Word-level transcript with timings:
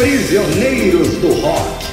Prisioneiros 0.00 1.08
do 1.18 1.28
Rock. 1.42 1.84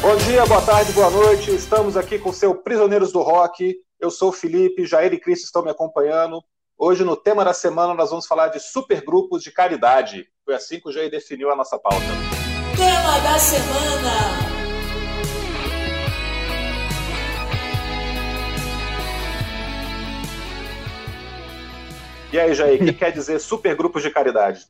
Bom 0.00 0.16
dia, 0.18 0.46
boa 0.46 0.62
tarde, 0.62 0.92
boa 0.92 1.10
noite. 1.10 1.52
Estamos 1.52 1.96
aqui 1.96 2.16
com 2.16 2.30
o 2.30 2.32
seu 2.32 2.54
Prisioneiros 2.54 3.10
do 3.10 3.22
Rock. 3.22 3.74
Eu 3.98 4.08
sou 4.12 4.28
o 4.28 4.32
Felipe, 4.32 4.86
Jair 4.86 5.12
e 5.12 5.18
Cris 5.18 5.42
estão 5.42 5.64
me 5.64 5.70
acompanhando. 5.72 6.40
Hoje, 6.78 7.02
no 7.02 7.16
tema 7.16 7.44
da 7.44 7.52
semana, 7.52 7.92
nós 7.92 8.10
vamos 8.10 8.24
falar 8.24 8.46
de 8.46 8.60
supergrupos 8.60 9.42
de 9.42 9.50
caridade. 9.50 10.24
Foi 10.44 10.54
assim 10.54 10.78
que 10.78 10.88
o 10.88 10.92
Jair 10.92 11.10
definiu 11.10 11.50
a 11.50 11.56
nossa 11.56 11.76
pauta. 11.76 12.06
Tema 12.76 13.18
da 13.18 13.36
semana. 13.36 14.57
E 22.30 22.38
aí, 22.38 22.54
Jair, 22.54 22.82
o 22.82 22.84
que 22.84 22.92
quer 22.92 23.10
dizer 23.10 23.38
supergrupos 23.38 24.02
de 24.02 24.10
caridade? 24.10 24.66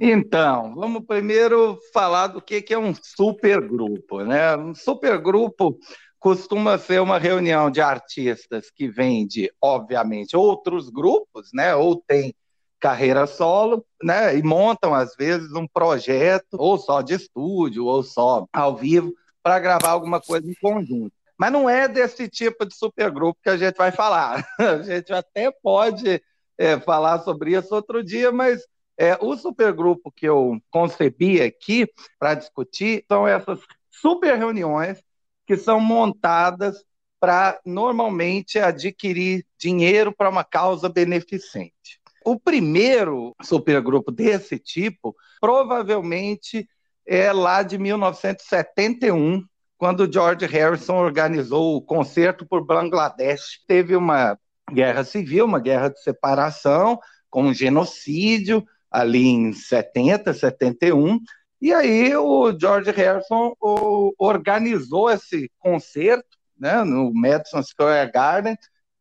Então, 0.00 0.74
vamos 0.74 1.04
primeiro 1.06 1.78
falar 1.92 2.26
do 2.26 2.42
que 2.42 2.64
é 2.70 2.78
um 2.78 2.92
supergrupo. 2.94 4.24
Né? 4.24 4.56
Um 4.56 4.74
supergrupo 4.74 5.78
costuma 6.18 6.76
ser 6.76 7.00
uma 7.00 7.16
reunião 7.16 7.70
de 7.70 7.80
artistas 7.80 8.72
que 8.72 8.88
vêm 8.88 9.24
de, 9.24 9.48
obviamente, 9.62 10.36
outros 10.36 10.90
grupos, 10.90 11.50
né? 11.54 11.76
ou 11.76 11.94
tem 11.94 12.34
carreira 12.80 13.24
solo, 13.28 13.84
né? 14.02 14.36
e 14.36 14.42
montam, 14.42 14.92
às 14.92 15.14
vezes, 15.14 15.52
um 15.52 15.66
projeto, 15.66 16.54
ou 16.54 16.76
só 16.76 17.02
de 17.02 17.14
estúdio, 17.14 17.84
ou 17.84 18.02
só 18.02 18.46
ao 18.52 18.74
vivo, 18.74 19.12
para 19.44 19.60
gravar 19.60 19.90
alguma 19.90 20.20
coisa 20.20 20.48
em 20.50 20.54
conjunto. 20.54 21.12
Mas 21.38 21.52
não 21.52 21.70
é 21.70 21.86
desse 21.86 22.28
tipo 22.28 22.66
de 22.66 22.74
supergrupo 22.74 23.38
que 23.40 23.48
a 23.48 23.56
gente 23.56 23.76
vai 23.76 23.92
falar. 23.92 24.44
A 24.58 24.82
gente 24.82 25.12
até 25.12 25.52
pode 25.52 26.20
é, 26.58 26.78
falar 26.80 27.20
sobre 27.20 27.56
isso 27.56 27.74
outro 27.74 28.02
dia, 28.02 28.32
mas 28.32 28.62
é, 28.98 29.16
o 29.20 29.36
supergrupo 29.36 30.10
que 30.10 30.26
eu 30.26 30.60
concebi 30.70 31.40
aqui 31.40 31.86
para 32.18 32.34
discutir 32.34 33.04
são 33.06 33.26
essas 33.26 33.60
super 33.90 34.36
reuniões 34.36 35.00
que 35.46 35.56
são 35.56 35.80
montadas 35.80 36.84
para 37.20 37.60
normalmente 37.64 38.58
adquirir 38.58 39.46
dinheiro 39.58 40.12
para 40.14 40.28
uma 40.28 40.44
causa 40.44 40.88
beneficente. 40.88 42.00
O 42.24 42.38
primeiro 42.38 43.34
supergrupo 43.42 44.10
desse 44.12 44.58
tipo 44.58 45.16
provavelmente 45.40 46.68
é 47.06 47.32
lá 47.32 47.62
de 47.62 47.78
1971, 47.78 49.42
quando 49.78 50.12
George 50.12 50.44
Harrison 50.44 50.96
organizou 50.96 51.76
o 51.76 51.82
concerto 51.82 52.44
por 52.46 52.66
Bangladesh. 52.66 53.60
Teve 53.66 53.96
uma 53.96 54.38
guerra 54.72 55.04
civil, 55.04 55.44
uma 55.44 55.60
guerra 55.60 55.88
de 55.88 56.00
separação, 56.02 56.98
com 57.30 57.44
um 57.44 57.54
genocídio 57.54 58.64
ali 58.90 59.26
em 59.26 59.52
70, 59.52 60.32
71. 60.32 61.18
E 61.60 61.72
aí 61.72 62.14
o 62.16 62.56
George 62.58 62.90
Harrison 62.90 63.54
o, 63.60 64.12
organizou 64.18 65.10
esse 65.10 65.50
concerto 65.58 66.38
né, 66.58 66.82
no 66.84 67.12
Madison 67.12 67.62
Square 67.62 68.10
Garden, 68.12 68.56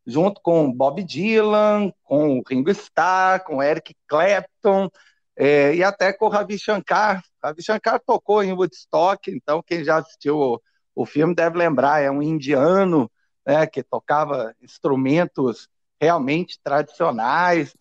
junto 0.06 0.42
com 0.42 0.72
Bob 0.72 1.04
Dylan, 1.04 1.92
com 2.04 2.40
o 2.40 2.44
Ringo 2.48 2.72
Starr, 2.72 3.44
com 3.44 3.62
Eric 3.62 3.95
Clapton 4.08 4.90
é, 5.36 5.76
e 5.76 5.84
até 5.84 6.14
com 6.14 6.26
o 6.26 6.30
Ravi 6.30 6.58
Shankar. 6.58 7.22
Ravi 7.44 7.62
Shankar 7.62 8.00
tocou 8.00 8.44
em 8.44 8.54
Woodstock, 8.54 9.30
então 9.30 9.62
quem 9.66 9.84
já 9.84 9.98
assistiu 9.98 10.38
o, 10.38 10.62
o 10.95 11.06
filme 11.06 11.36
deve 11.36 11.58
lembrar, 11.58 12.02
é 12.02 12.10
um 12.10 12.23
indiano 12.23 13.10
né, 13.48 13.66
que 13.66 13.81
tocava 13.81 14.53
instrumentos 14.62 15.70
realmente 16.00 16.59
tradicionais. 16.62 17.73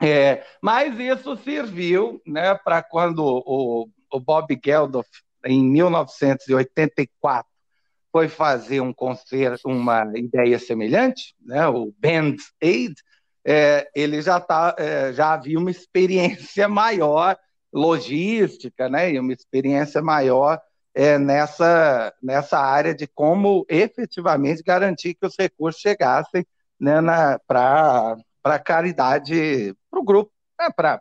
É, 0.00 0.46
mas 0.62 0.98
isso 0.98 1.36
serviu 1.38 2.22
né, 2.24 2.54
para 2.54 2.80
quando 2.80 3.18
o, 3.20 3.88
o 4.10 4.20
Bob 4.20 4.58
Geldof, 4.64 5.08
em 5.44 5.64
1984, 5.64 7.50
foi 8.12 8.28
fazer 8.28 8.80
um 8.80 8.92
concerto, 8.92 9.68
uma 9.68 10.04
ideia 10.16 10.58
semelhante, 10.58 11.34
né, 11.40 11.66
o 11.66 11.92
Band 11.98 12.36
Aid, 12.62 12.94
é, 13.44 13.88
ele 13.94 14.20
já, 14.20 14.40
tá, 14.40 14.74
é, 14.78 15.12
já 15.12 15.32
havia 15.32 15.58
uma 15.58 15.70
experiência 15.70 16.66
maior 16.68 17.36
logística, 17.72 18.88
né, 18.88 19.12
e 19.12 19.18
uma 19.18 19.32
experiência 19.32 20.00
maior 20.02 20.60
é, 21.00 21.18
nessa, 21.18 22.12
nessa 22.22 22.58
área 22.58 22.94
de 22.94 23.06
como 23.06 23.64
efetivamente 23.70 24.62
garantir 24.62 25.14
que 25.14 25.24
os 25.24 25.34
recursos 25.34 25.80
chegassem 25.80 26.46
né, 26.78 27.00
para 27.46 28.18
a 28.44 28.58
caridade, 28.58 29.74
para 29.90 29.98
o 29.98 30.04
grupo, 30.04 30.30
né, 30.60 30.68
para 30.76 31.00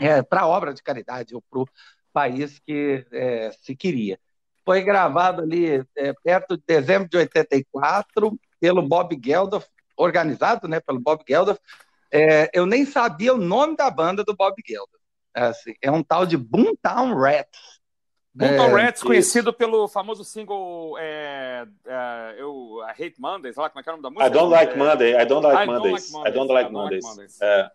é, 0.00 0.24
a 0.30 0.46
obra 0.46 0.72
de 0.72 0.80
caridade, 0.80 1.34
ou 1.34 1.42
para 1.42 1.58
o 1.58 1.68
país 2.12 2.60
que 2.60 3.04
é, 3.10 3.50
se 3.60 3.74
queria. 3.74 4.16
Foi 4.64 4.80
gravado 4.80 5.42
ali 5.42 5.84
é, 5.96 6.12
perto 6.22 6.56
de 6.56 6.62
dezembro 6.64 7.08
de 7.08 7.16
84 7.16 8.38
pelo 8.60 8.80
Bob 8.80 9.20
Geldof, 9.20 9.66
organizado 9.96 10.68
né, 10.68 10.78
pelo 10.78 11.00
Bob 11.00 11.24
Geldof. 11.28 11.58
É, 12.12 12.48
eu 12.52 12.64
nem 12.64 12.86
sabia 12.86 13.34
o 13.34 13.38
nome 13.38 13.74
da 13.74 13.90
banda 13.90 14.22
do 14.22 14.36
Bob 14.36 14.54
Geldof. 14.64 15.00
Assim, 15.34 15.74
é 15.82 15.90
um 15.90 16.02
tal 16.02 16.24
de 16.24 16.36
Boomtown 16.36 17.12
Rats. 17.14 17.79
Boomtown 18.32 18.78
é, 18.78 18.82
Rats, 18.84 19.02
conhecido 19.02 19.52
pelo 19.52 19.88
famoso 19.88 20.24
single 20.24 20.96
é, 20.98 21.66
é, 21.84 22.34
eu, 22.38 22.78
I 22.86 22.90
Hate 22.90 23.20
Mondays, 23.20 23.56
lá, 23.56 23.68
como 23.68 23.80
é 23.80 23.82
que 23.82 23.88
é 23.88 23.92
o 23.92 23.96
nome 23.96 24.02
da 24.02 24.10
música? 24.10 24.26
I 24.26 24.30
Don't 24.30 24.50
Like 24.52 24.78
Monday, 24.78 25.14
I 25.20 25.26
Don't 25.26 25.46
Like 25.46 25.66
Mondays. 25.66 26.14
I 26.14 26.30
Don't 26.30 26.52
Like 26.52 26.72
Mondays. 26.72 27.40
É. 27.42 27.70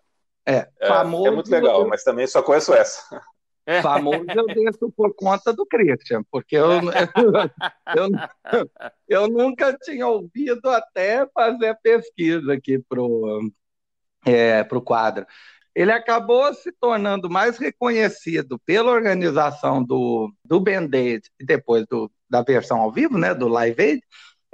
É, 0.47 0.69
famoso, 0.87 1.27
é 1.27 1.31
muito 1.31 1.49
legal, 1.49 1.87
mas 1.87 2.03
também 2.03 2.27
só 2.27 2.41
conheço 2.41 2.73
essa. 2.73 3.19
É. 3.65 3.81
Famoso 3.81 4.25
eu 4.29 4.45
deixo 4.45 4.91
por 4.95 5.13
conta 5.15 5.51
do 5.51 5.65
Christian, 5.65 6.23
porque 6.31 6.55
eu, 6.55 6.71
eu, 6.71 6.81
eu, 8.53 8.71
eu, 9.09 9.27
nunca 9.27 9.75
tinha 9.83 10.07
ouvido 10.07 10.69
até 10.69 11.27
fazer 11.33 11.69
a 11.69 11.75
pesquisa 11.75 12.53
aqui 12.53 12.79
pro, 12.87 13.51
é, 14.23 14.63
pro 14.63 14.81
quadro 14.81 15.25
ele 15.75 15.91
acabou 15.91 16.53
se 16.53 16.71
tornando 16.71 17.29
mais 17.29 17.57
reconhecido 17.57 18.57
pela 18.65 18.91
organização 18.91 19.83
do, 19.83 20.33
do 20.43 20.59
Band-Aid 20.59 21.29
e 21.37 21.45
depois 21.45 21.85
do, 21.85 22.09
da 22.29 22.41
versão 22.41 22.79
ao 22.79 22.91
vivo, 22.91 23.17
né, 23.17 23.35
do 23.35 23.49
Live 23.49 23.81
Aid, 23.81 24.01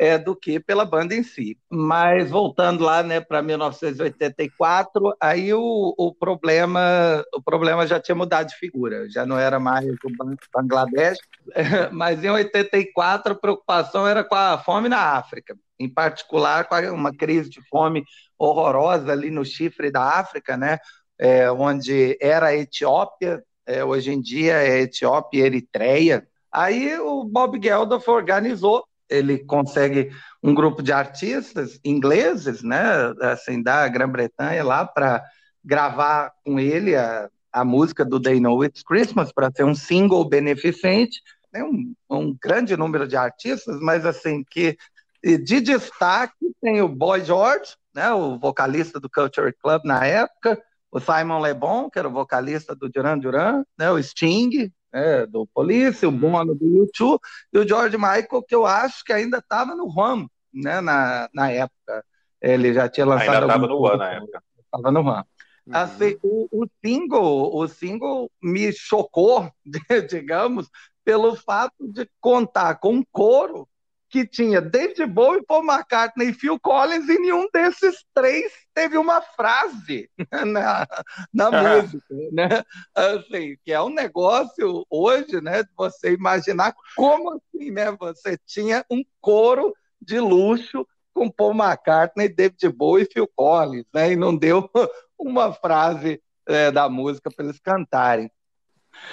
é, 0.01 0.17
do 0.17 0.35
que 0.35 0.59
pela 0.59 0.83
banda 0.83 1.13
em 1.13 1.21
si. 1.21 1.59
Mas 1.69 2.31
voltando 2.31 2.83
lá 2.83 3.03
né, 3.03 3.21
para 3.21 3.43
1984, 3.43 5.15
aí 5.21 5.53
o, 5.53 5.93
o, 5.95 6.11
problema, 6.11 7.23
o 7.35 7.39
problema 7.39 7.85
já 7.85 7.99
tinha 7.99 8.15
mudado 8.15 8.47
de 8.47 8.55
figura, 8.55 9.07
já 9.07 9.27
não 9.27 9.37
era 9.37 9.59
mais 9.59 9.85
o 9.85 10.39
Bangladesh, 10.51 11.19
mas 11.93 12.23
em 12.23 12.29
84 12.31 13.33
a 13.33 13.35
preocupação 13.35 14.07
era 14.07 14.23
com 14.23 14.33
a 14.33 14.57
fome 14.57 14.89
na 14.89 15.17
África, 15.17 15.55
em 15.79 15.87
particular 15.87 16.65
com 16.65 16.75
uma 16.89 17.13
crise 17.15 17.51
de 17.51 17.61
fome 17.69 18.03
horrorosa 18.39 19.11
ali 19.11 19.29
no 19.29 19.45
chifre 19.45 19.91
da 19.91 20.19
África, 20.19 20.57
né? 20.57 20.79
É, 21.21 21.51
onde 21.51 22.17
era 22.19 22.47
a 22.47 22.55
Etiópia, 22.55 23.43
é, 23.63 23.85
hoje 23.85 24.11
em 24.11 24.19
dia 24.19 24.55
é 24.55 24.81
Etiópia 24.81 25.41
e 25.41 25.45
Eritreia. 25.45 26.27
Aí 26.51 26.97
o 26.97 27.23
Bob 27.23 27.61
Geldof 27.63 28.09
organizou, 28.09 28.83
ele 29.07 29.37
consegue 29.37 30.11
um 30.41 30.55
grupo 30.55 30.81
de 30.81 30.91
artistas 30.91 31.79
ingleses, 31.85 32.63
né, 32.63 33.13
assim, 33.21 33.61
da 33.61 33.87
Grã-Bretanha 33.87 34.63
lá 34.63 34.83
para 34.83 35.23
gravar 35.63 36.31
com 36.43 36.59
ele 36.59 36.95
a, 36.95 37.29
a 37.53 37.63
música 37.63 38.03
do 38.03 38.19
They 38.19 38.39
Know 38.39 38.65
It's 38.65 38.81
Christmas 38.81 39.31
para 39.31 39.51
ser 39.55 39.63
um 39.63 39.75
single 39.75 40.27
beneficente. 40.27 41.21
Tem 41.51 41.61
um, 41.61 41.93
um 42.09 42.35
grande 42.41 42.75
número 42.75 43.07
de 43.07 43.15
artistas, 43.15 43.79
mas 43.79 44.07
assim 44.07 44.43
que 44.49 44.75
de 45.23 45.61
destaque 45.61 46.33
tem 46.59 46.81
o 46.81 46.87
Boy 46.87 47.23
George, 47.23 47.75
né, 47.93 48.11
o 48.11 48.39
vocalista 48.39 48.99
do 48.99 49.07
Culture 49.07 49.53
Club 49.61 49.83
na 49.85 50.03
época, 50.03 50.59
o 50.91 50.99
Simon 50.99 51.41
Le 51.41 51.53
Bon, 51.53 51.89
que 51.89 51.97
era 51.97 52.07
o 52.07 52.11
vocalista 52.11 52.75
do 52.75 52.89
Duran 52.89 53.17
Duran, 53.17 53.63
né, 53.77 53.89
o 53.89 54.01
Sting, 54.01 54.71
né, 54.93 55.25
do 55.25 55.47
Police, 55.47 56.05
o 56.05 56.11
Bono 56.11 56.53
do 56.53 56.65
U2, 56.65 57.19
e 57.53 57.59
o 57.59 57.67
George 57.67 57.97
Michael, 57.97 58.43
que 58.47 58.53
eu 58.53 58.65
acho 58.65 59.03
que 59.05 59.13
ainda 59.13 59.37
estava 59.37 59.73
no 59.73 59.87
Ram, 59.87 60.27
né, 60.53 60.81
na, 60.81 61.29
na 61.33 61.49
época. 61.49 62.03
Ele 62.41 62.73
já 62.73 62.89
tinha 62.89 63.05
lançado. 63.05 63.29
Ainda 63.29 63.45
estava 63.45 63.67
no 63.67 63.77
One 63.77 63.97
na 63.97 64.11
época. 64.13 64.43
Estava 64.65 64.91
no 64.91 65.01
Ram. 65.01 65.25
Uhum. 65.65 65.75
Assim, 65.75 66.17
o, 66.23 66.47
o, 66.51 66.67
single, 66.83 67.55
o 67.55 67.67
single 67.67 68.31
me 68.41 68.73
chocou, 68.73 69.49
digamos, 70.09 70.69
pelo 71.05 71.35
fato 71.35 71.87
de 71.87 72.09
contar 72.19 72.75
com 72.75 72.95
um 72.95 73.03
coro 73.11 73.67
que 74.11 74.27
tinha 74.27 74.59
David 74.59 75.05
Bowie, 75.05 75.45
Paul 75.45 75.63
McCartney 75.63 76.29
e 76.29 76.33
Phil 76.33 76.59
Collins, 76.59 77.07
e 77.07 77.17
nenhum 77.17 77.47
desses 77.53 78.05
três 78.13 78.51
teve 78.73 78.97
uma 78.97 79.21
frase 79.21 80.09
na, 80.45 80.85
na 81.33 81.49
música, 81.49 82.13
né? 82.31 82.61
Assim, 82.93 83.55
que 83.63 83.71
é 83.71 83.81
um 83.81 83.89
negócio 83.89 84.85
hoje, 84.89 85.39
né, 85.41 85.63
de 85.63 85.69
você 85.77 86.11
imaginar 86.11 86.75
como 86.95 87.31
assim, 87.31 87.71
né, 87.71 87.89
você 87.91 88.37
tinha 88.45 88.85
um 88.91 89.01
coro 89.21 89.73
de 90.01 90.19
luxo 90.19 90.85
com 91.13 91.31
Paul 91.31 91.53
McCartney, 91.53 92.27
David 92.27 92.67
Bowie 92.69 93.03
e 93.03 93.13
Phil 93.13 93.29
Collins, 93.33 93.85
né? 93.93 94.11
E 94.11 94.15
não 94.15 94.35
deu 94.35 94.69
uma 95.17 95.53
frase 95.53 96.21
é, 96.45 96.69
da 96.69 96.89
música 96.89 97.29
para 97.31 97.45
eles 97.45 97.59
cantarem. 97.59 98.29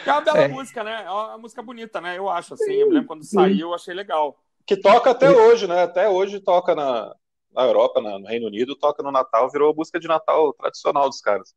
É 0.04 0.10
uma 0.10 0.20
bela 0.20 0.38
é. 0.38 0.48
música, 0.48 0.82
né? 0.82 1.04
É 1.04 1.10
uma 1.10 1.38
música 1.38 1.62
bonita, 1.62 2.00
né? 2.00 2.18
Eu 2.18 2.28
acho, 2.28 2.54
assim. 2.54 2.72
Eu 2.72 2.88
lembro 2.88 3.06
quando 3.06 3.24
saiu, 3.24 3.68
eu 3.68 3.74
achei 3.74 3.94
legal. 3.94 4.36
Que 4.68 4.76
toca 4.76 5.12
até 5.12 5.30
hoje, 5.30 5.66
né? 5.66 5.84
Até 5.84 6.10
hoje 6.10 6.40
toca 6.40 6.74
na, 6.74 7.14
na 7.54 7.62
Europa, 7.62 8.02
no 8.02 8.26
Reino 8.26 8.48
Unido, 8.48 8.76
toca 8.76 9.02
no 9.02 9.10
Natal, 9.10 9.50
virou 9.50 9.74
música 9.74 9.98
de 9.98 10.06
Natal 10.06 10.52
tradicional 10.52 11.08
dos 11.08 11.22
caras. 11.22 11.54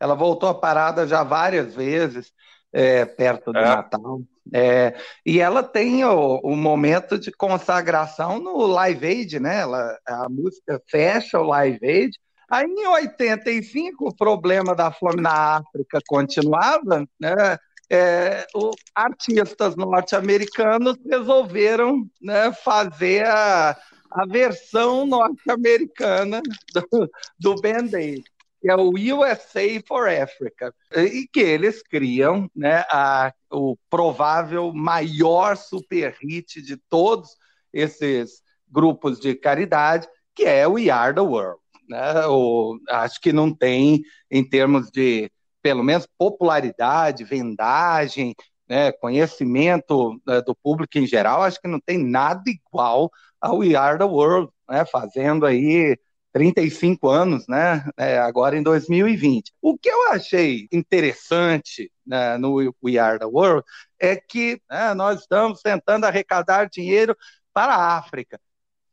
Ela 0.00 0.14
voltou 0.14 0.48
à 0.48 0.54
parada 0.54 1.06
já 1.06 1.22
várias 1.22 1.74
vezes, 1.74 2.32
é, 2.72 3.04
perto 3.04 3.52
do 3.52 3.58
é. 3.58 3.62
Natal. 3.62 4.22
É, 4.54 4.94
e 5.24 5.38
ela 5.38 5.62
tem 5.62 6.02
o, 6.02 6.40
o, 6.42 6.56
momento 6.56 7.18
de 7.18 7.30
consagração 7.30 8.40
no 8.40 8.66
Live 8.66 9.06
Aid, 9.06 9.38
né? 9.38 9.60
Ela, 9.60 9.98
a 10.08 10.26
música 10.30 10.80
fecha 10.88 11.38
o 11.38 11.46
Live 11.46 11.86
Aid. 11.86 12.18
Aí, 12.50 12.64
em 12.64 12.86
85, 12.86 14.08
o 14.08 14.16
problema 14.16 14.74
da 14.74 14.90
fome 14.90 15.20
na 15.20 15.58
África 15.58 16.00
continuava, 16.08 17.06
né? 17.20 17.58
É, 17.92 18.46
o, 18.54 18.70
artistas 18.94 19.74
norte-americanos 19.74 20.96
resolveram 21.04 22.08
né, 22.22 22.52
fazer 22.52 23.26
a, 23.26 23.76
a 24.10 24.26
versão 24.26 25.04
norte-americana 25.06 26.40
do, 26.72 27.10
do 27.38 27.54
Band-Aid 27.60 28.22
que 28.60 28.70
é 28.70 28.76
o 28.76 28.90
USA 28.90 29.62
for 29.88 30.06
Africa, 30.08 30.74
e 30.94 31.26
que 31.26 31.40
eles 31.40 31.82
criam 31.82 32.50
né, 32.54 32.84
a, 32.90 33.32
o 33.50 33.74
provável 33.88 34.70
maior 34.72 35.56
super 35.56 36.14
hit 36.20 36.60
de 36.60 36.76
todos 36.76 37.36
esses 37.72 38.42
grupos 38.68 39.18
de 39.18 39.34
caridade, 39.34 40.06
que 40.34 40.44
é 40.44 40.68
o 40.68 40.72
We 40.72 40.90
Are 40.90 41.14
the 41.14 41.22
World. 41.22 41.58
Né? 41.88 42.26
O, 42.26 42.78
acho 42.90 43.18
que 43.20 43.32
não 43.32 43.52
tem, 43.52 44.02
em 44.30 44.46
termos 44.46 44.90
de, 44.90 45.30
pelo 45.62 45.82
menos, 45.82 46.06
popularidade, 46.18 47.24
vendagem, 47.24 48.34
né, 48.68 48.92
conhecimento 48.92 50.20
né, 50.26 50.40
do 50.42 50.54
público 50.54 50.96
em 50.98 51.06
geral, 51.06 51.42
acho 51.42 51.60
que 51.60 51.68
não 51.68 51.80
tem 51.80 51.98
nada 51.98 52.42
igual 52.46 53.10
ao 53.40 53.58
We 53.58 53.74
Are 53.74 53.98
the 53.98 54.04
World, 54.04 54.50
né, 54.68 54.84
fazendo 54.84 55.44
aí 55.44 55.96
35 56.32 57.08
anos, 57.08 57.46
né? 57.48 57.84
É, 57.96 58.18
agora 58.18 58.56
em 58.56 58.62
2020. 58.62 59.52
O 59.60 59.76
que 59.76 59.88
eu 59.88 60.12
achei 60.12 60.68
interessante 60.70 61.90
né, 62.06 62.38
no 62.38 62.54
We 62.82 62.98
Are 62.98 63.18
the 63.18 63.24
World 63.24 63.64
é 63.98 64.16
que 64.16 64.60
né, 64.70 64.94
nós 64.94 65.20
estamos 65.20 65.60
tentando 65.60 66.04
arrecadar 66.06 66.68
dinheiro 66.68 67.16
para 67.52 67.74
a 67.74 67.98
África. 67.98 68.40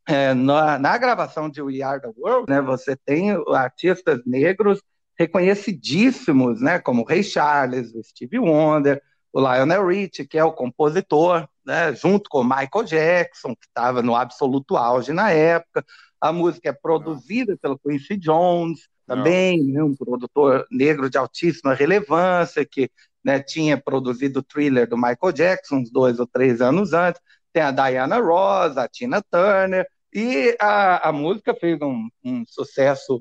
É, 0.06 0.32
na, 0.34 0.78
na, 0.78 0.96
gravação 0.96 1.50
de 1.50 1.60
We 1.60 1.82
Are 1.82 2.00
the 2.00 2.10
World, 2.16 2.50
né, 2.50 2.60
você 2.62 2.96
tem 2.96 3.30
artistas 3.54 4.20
negros 4.24 4.82
reconhecidíssimos, 5.18 6.60
né, 6.60 6.78
como 6.78 7.02
o 7.02 7.04
Ray 7.04 7.24
Charles, 7.24 7.92
o 7.94 8.02
Stevie 8.02 8.38
Wonder, 8.38 9.02
o 9.32 9.40
Lionel 9.40 9.86
Richie, 9.86 10.26
que 10.26 10.38
é 10.38 10.44
o 10.44 10.52
compositor, 10.52 11.48
né, 11.66 11.94
junto 11.94 12.30
com 12.30 12.40
o 12.40 12.44
Michael 12.44 12.84
Jackson, 12.84 13.54
que 13.54 13.66
estava 13.66 14.00
no 14.00 14.14
absoluto 14.14 14.76
auge 14.76 15.12
na 15.12 15.30
época, 15.30 15.84
a 16.20 16.32
música 16.32 16.70
é 16.70 16.72
produzida 16.72 17.56
pelo 17.56 17.78
Quincy 17.78 18.16
Jones, 18.16 18.88
também 19.06 19.64
né, 19.64 19.82
um 19.82 19.94
produtor 19.96 20.66
negro 20.70 21.08
de 21.08 21.16
altíssima 21.16 21.74
relevância, 21.74 22.64
que 22.64 22.90
né, 23.24 23.40
tinha 23.40 23.76
produzido 23.76 24.40
o 24.40 24.42
thriller 24.42 24.88
do 24.88 24.96
Michael 24.96 25.32
Jackson 25.32 25.76
uns 25.76 25.90
dois 25.90 26.18
ou 26.18 26.26
três 26.26 26.60
anos 26.60 26.92
antes. 26.92 27.20
Tem 27.52 27.62
a 27.62 27.70
Diana 27.70 28.18
Ross, 28.20 28.76
a 28.76 28.86
Tina 28.86 29.22
Turner, 29.22 29.86
e 30.12 30.56
a, 30.60 31.08
a 31.08 31.12
música 31.12 31.54
fez 31.54 31.80
um, 31.80 32.08
um 32.24 32.44
sucesso 32.46 33.20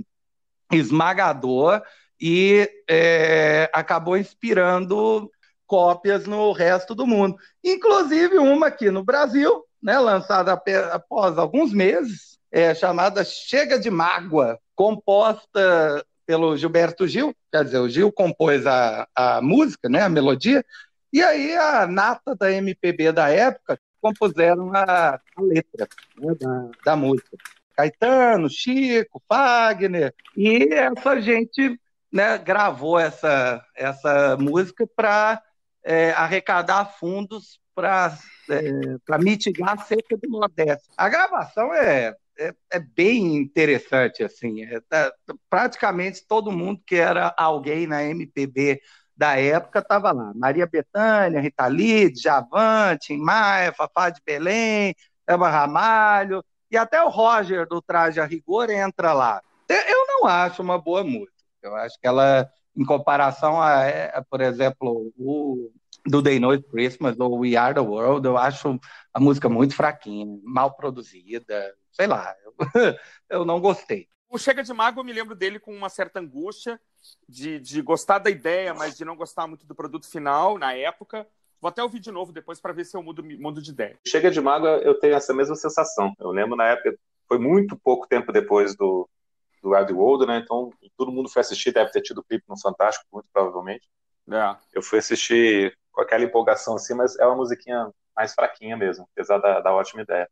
esmagador 0.71 1.81
e 2.19 2.69
é, 2.89 3.69
acabou 3.73 4.17
inspirando 4.17 5.31
cópias 5.65 6.25
no 6.25 6.51
resto 6.51 6.95
do 6.95 7.05
mundo. 7.05 7.37
Inclusive 7.63 8.37
uma 8.37 8.67
aqui 8.67 8.89
no 8.89 9.03
Brasil, 9.03 9.63
né, 9.81 9.99
lançada 9.99 10.59
após 10.91 11.37
alguns 11.37 11.73
meses, 11.73 12.37
é, 12.51 12.73
chamada 12.73 13.23
Chega 13.23 13.77
de 13.77 13.89
Mágoa, 13.89 14.57
composta 14.75 16.05
pelo 16.25 16.57
Gilberto 16.57 17.07
Gil, 17.07 17.33
quer 17.51 17.63
dizer, 17.63 17.79
o 17.79 17.89
Gil 17.89 18.11
compôs 18.11 18.65
a, 18.65 19.07
a 19.15 19.41
música, 19.41 19.87
né, 19.87 20.01
a 20.01 20.09
melodia, 20.09 20.63
e 21.11 21.21
aí 21.21 21.55
a 21.55 21.87
nata 21.87 22.35
da 22.35 22.51
MPB 22.51 23.11
da 23.11 23.29
época 23.29 23.79
compuseram 24.01 24.71
a, 24.73 25.19
a 25.35 25.41
letra 25.41 25.87
né, 26.17 26.35
da, 26.39 26.69
da 26.85 26.95
música. 26.95 27.37
Caetano, 27.77 28.49
Chico, 28.49 29.21
Fagner, 29.27 30.13
e 30.35 30.73
essa 30.73 31.21
gente 31.21 31.79
né, 32.11 32.37
gravou 32.39 32.99
essa, 32.99 33.63
essa 33.75 34.35
música 34.37 34.87
para 34.95 35.41
é, 35.83 36.11
arrecadar 36.11 36.85
fundos 36.85 37.59
para 37.75 38.17
é, 38.49 39.17
mitigar 39.19 39.73
a 39.73 39.77
seca 39.77 40.17
do 40.17 40.27
Nordeste. 40.27 40.89
A 40.97 41.07
gravação 41.07 41.71
é 41.73 42.15
é, 42.39 42.53
é 42.71 42.79
bem 42.79 43.35
interessante, 43.35 44.23
assim. 44.23 44.63
É, 44.63 44.79
tá, 44.81 45.11
praticamente 45.49 46.25
todo 46.27 46.51
mundo 46.51 46.81
que 46.85 46.95
era 46.95 47.33
alguém 47.37 47.87
na 47.87 48.03
MPB 48.03 48.81
da 49.15 49.39
época 49.39 49.79
estava 49.79 50.11
lá. 50.11 50.31
Maria 50.35 50.67
Bethânia, 50.67 51.41
Rita 51.41 51.67
Lee, 51.67 52.13
Javan, 52.15 52.97
Tim 52.99 53.17
Maia, 53.17 53.73
Fafá 53.73 54.09
de 54.09 54.21
Belém, 54.25 54.95
Elba 55.27 55.49
Ramalho, 55.49 56.43
e 56.69 56.77
até 56.77 57.01
o 57.03 57.09
Roger 57.09 57.67
do 57.67 57.81
Traje 57.81 58.19
a 58.19 58.25
Rigor 58.25 58.69
entra 58.69 59.13
lá. 59.13 59.41
Eu 59.69 60.07
não 60.07 60.27
acho 60.27 60.61
uma 60.61 60.77
boa 60.77 61.03
música. 61.03 61.33
Eu 61.61 61.75
acho 61.75 61.99
que 61.99 62.07
ela, 62.07 62.49
em 62.75 62.85
comparação 62.85 63.61
a, 63.61 63.85
a 63.87 64.23
por 64.23 64.41
exemplo, 64.41 65.11
o 65.17 65.71
do 66.05 66.21
Day 66.21 66.39
Noise 66.39 66.63
Christmas 66.63 67.19
ou 67.19 67.39
We 67.39 67.55
Are 67.55 67.73
the 67.73 67.81
World, 67.81 68.25
eu 68.25 68.37
acho 68.37 68.79
a 69.13 69.19
música 69.19 69.49
muito 69.49 69.75
fraquinha, 69.75 70.25
mal 70.43 70.75
produzida, 70.75 71.75
sei 71.91 72.07
lá, 72.07 72.33
eu, 72.43 72.53
eu 73.41 73.45
não 73.45 73.59
gostei. 73.59 74.07
O 74.29 74.37
Chega 74.37 74.63
de 74.63 74.73
Mago, 74.73 74.99
eu 74.99 75.03
me 75.03 75.13
lembro 75.13 75.35
dele 75.35 75.59
com 75.59 75.73
uma 75.73 75.89
certa 75.89 76.19
angústia 76.19 76.79
de, 77.27 77.59
de 77.59 77.81
gostar 77.81 78.19
da 78.19 78.29
ideia, 78.29 78.73
mas 78.73 78.97
de 78.97 79.05
não 79.05 79.15
gostar 79.15 79.47
muito 79.47 79.65
do 79.65 79.75
produto 79.75 80.07
final 80.07 80.57
na 80.57 80.73
época. 80.73 81.27
Vou 81.67 81.69
até 81.69 81.83
ouvir 81.83 81.99
de 81.99 82.11
novo 82.11 82.31
depois 82.31 82.61
para 82.61 82.71
ver 82.71 82.85
se 82.85 82.95
eu 82.95 83.03
mudo, 83.03 83.21
mudo 83.21 83.61
de 83.61 83.71
ideia. 83.71 83.99
Chega 84.07 84.31
de 84.31 84.39
Mago, 84.39 84.65
eu 84.65 84.97
tenho 84.97 85.15
essa 85.15 85.33
mesma 85.33 85.53
sensação. 85.53 86.13
Eu 86.17 86.29
lembro 86.29 86.55
na 86.55 86.65
época, 86.65 86.97
foi 87.27 87.37
muito 87.37 87.75
pouco 87.75 88.07
tempo 88.07 88.31
depois 88.31 88.73
do, 88.73 89.05
do 89.61 89.71
Wild 89.71 89.91
World, 89.91 90.25
né? 90.27 90.37
Então 90.41 90.71
todo 90.95 91.11
mundo 91.11 91.27
foi 91.27 91.41
assistir, 91.41 91.73
deve 91.73 91.91
ter 91.91 92.01
tido 92.01 92.19
o 92.19 92.23
clipe 92.23 92.45
no 92.47 92.57
Fantástico, 92.57 93.05
muito 93.11 93.27
provavelmente. 93.33 93.85
É. 94.31 94.55
Eu 94.73 94.81
fui 94.81 94.99
assistir 94.99 95.77
com 95.91 95.99
aquela 95.99 96.23
empolgação 96.23 96.75
assim, 96.75 96.93
mas 96.93 97.19
é 97.19 97.25
uma 97.25 97.35
musiquinha 97.35 97.91
mais 98.15 98.33
fraquinha 98.33 98.77
mesmo, 98.77 99.05
apesar 99.11 99.37
da, 99.39 99.59
da 99.59 99.73
ótima 99.73 100.03
ideia. 100.03 100.29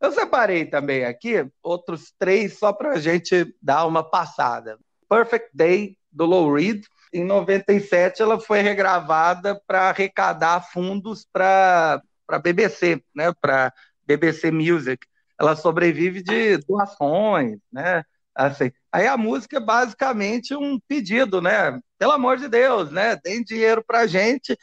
Eu 0.00 0.12
separei 0.12 0.64
também 0.64 1.04
aqui 1.04 1.46
outros 1.62 2.10
três 2.18 2.58
só 2.58 2.72
para 2.72 2.92
a 2.92 2.98
gente 2.98 3.54
dar 3.60 3.84
uma 3.84 4.02
passada. 4.02 4.78
Perfect 5.10 5.50
Day, 5.52 5.98
do 6.10 6.24
Lou 6.24 6.54
Reed. 6.54 6.86
Em 7.14 7.24
97, 7.24 8.20
ela 8.20 8.40
foi 8.40 8.60
regravada 8.60 9.60
para 9.68 9.88
arrecadar 9.88 10.60
fundos 10.60 11.24
para 11.32 12.02
a 12.26 12.38
BBC, 12.40 13.00
né? 13.14 13.32
para 13.40 13.72
BBC 14.04 14.50
Music. 14.50 15.06
Ela 15.38 15.54
sobrevive 15.54 16.24
de 16.24 16.56
doações, 16.58 17.60
né? 17.72 18.02
Assim. 18.34 18.72
Aí 18.90 19.06
a 19.06 19.16
música 19.16 19.58
é 19.58 19.60
basicamente 19.60 20.56
um 20.56 20.80
pedido, 20.88 21.40
né? 21.40 21.78
Pelo 21.96 22.10
amor 22.10 22.36
de 22.36 22.48
Deus, 22.48 22.90
né? 22.90 23.14
Tem 23.14 23.44
dinheiro 23.44 23.84
para 23.86 24.08
gente. 24.08 24.58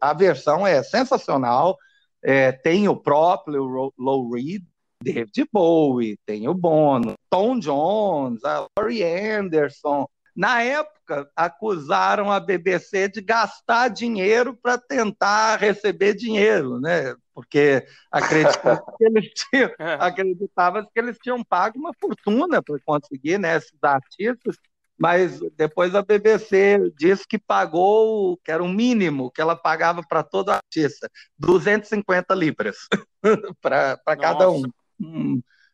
A 0.00 0.12
versão 0.12 0.66
é 0.66 0.82
sensacional. 0.82 1.76
É, 2.20 2.50
tem 2.50 2.88
o 2.88 2.96
próprio 2.96 3.92
Low 3.96 4.32
Reed, 4.32 4.64
David 5.00 5.48
Bowie, 5.52 6.18
tem 6.26 6.48
o 6.48 6.54
Bono, 6.54 7.14
Tom 7.30 7.60
Jones, 7.60 8.44
a 8.44 8.66
Laurie 8.76 9.04
Anderson. 9.04 10.08
Na 10.36 10.62
época, 10.62 11.30
acusaram 11.34 12.30
a 12.30 12.38
BBC 12.38 13.08
de 13.08 13.20
gastar 13.22 13.88
dinheiro 13.88 14.54
para 14.54 14.76
tentar 14.76 15.56
receber 15.56 16.14
dinheiro, 16.14 16.78
né? 16.78 17.14
Porque 17.34 17.86
acreditavam 18.10 18.84
que 18.98 19.04
eles 19.04 19.30
tinham, 19.34 19.70
é. 19.78 19.94
acreditava 19.98 20.82
que 20.82 20.98
eles 20.98 21.16
tinham 21.18 21.42
pago 21.42 21.78
uma 21.78 21.92
fortuna 21.98 22.62
para 22.62 22.78
conseguir 22.84 23.38
né, 23.38 23.56
esses 23.56 23.78
artistas 23.82 24.56
mas 24.98 25.40
depois 25.56 25.94
a 25.94 26.02
BBC 26.02 26.92
disse 26.96 27.26
que 27.28 27.38
pagou, 27.38 28.38
que 28.38 28.50
era 28.50 28.62
o 28.62 28.68
mínimo 28.68 29.30
que 29.30 29.40
ela 29.40 29.54
pagava 29.54 30.02
para 30.02 30.22
todo 30.22 30.50
artista, 30.50 31.10
250 31.38 32.34
libras 32.34 32.76
para 33.60 33.98
cada 34.16 34.50
um. 34.50 34.62